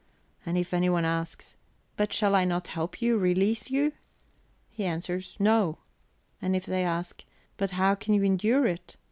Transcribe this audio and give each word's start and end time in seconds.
And 0.47 0.57
if 0.57 0.73
anyone 0.73 1.05
asks: 1.05 1.57
'But 1.95 2.11
shall 2.11 2.33
I 2.33 2.43
not 2.43 2.69
help 2.69 3.03
you, 3.03 3.19
release 3.19 3.69
you?' 3.69 3.93
he 4.71 4.83
answers: 4.83 5.37
'No.' 5.39 5.77
And 6.41 6.55
if 6.55 6.65
they 6.65 6.83
ask: 6.83 7.23
'But 7.55 7.69
how 7.77 7.93
can 7.93 8.15
you 8.15 8.23
endure 8.23 8.65
it?' 8.65 8.95